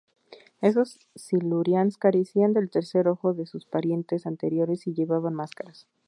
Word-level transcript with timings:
Esos 0.61 0.97
Silurians 1.15 1.99
carecían 1.99 2.53
del 2.53 2.71
tercer 2.71 3.07
ojo 3.07 3.35
de 3.35 3.45
sus 3.45 3.67
parientes 3.67 4.25
anteriores, 4.25 4.87
y 4.87 4.95
llevaban 4.95 5.35
máscaras. 5.35 5.85